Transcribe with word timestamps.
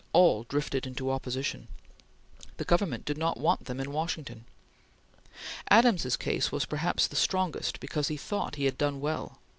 All 0.13 0.45
drifted 0.45 0.87
into 0.87 1.11
opposition. 1.11 1.67
The 2.57 2.65
Government 2.65 3.05
did 3.05 3.19
not 3.19 3.37
want 3.37 3.65
them 3.65 3.79
in 3.79 3.91
Washington. 3.91 4.45
Adams's 5.69 6.17
case 6.17 6.51
was 6.51 6.65
perhaps 6.65 7.05
the 7.05 7.15
strongest 7.15 7.79
because 7.79 8.07
he 8.07 8.17
thought 8.17 8.55
he 8.55 8.65
had 8.65 8.79
done 8.79 8.99
well. 8.99 9.37